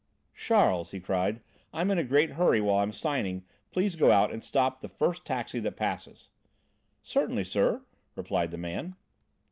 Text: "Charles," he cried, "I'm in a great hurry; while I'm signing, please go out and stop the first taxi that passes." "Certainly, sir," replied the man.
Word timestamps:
"Charles," 0.33 0.89
he 0.89 0.99
cried, 0.99 1.41
"I'm 1.71 1.91
in 1.91 1.99
a 1.99 2.03
great 2.03 2.31
hurry; 2.31 2.59
while 2.59 2.79
I'm 2.79 2.91
signing, 2.91 3.45
please 3.69 3.95
go 3.95 4.09
out 4.09 4.31
and 4.31 4.41
stop 4.43 4.79
the 4.79 4.89
first 4.89 5.25
taxi 5.25 5.59
that 5.59 5.77
passes." 5.77 6.29
"Certainly, 7.03 7.43
sir," 7.43 7.83
replied 8.15 8.49
the 8.49 8.57
man. 8.57 8.95